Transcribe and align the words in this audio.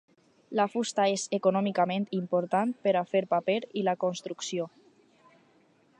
La 0.59 0.63
fusta 0.75 1.05
és 1.17 1.25
econòmicament 1.39 2.07
important 2.21 2.73
per 2.87 2.95
a 3.03 3.05
fer 3.13 3.23
paper 3.37 3.59
i 3.83 3.87
la 3.91 3.97
construcció. 4.05 4.71